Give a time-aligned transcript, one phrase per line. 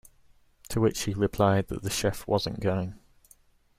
[0.69, 2.95] To which she replied that the chef wasn't going.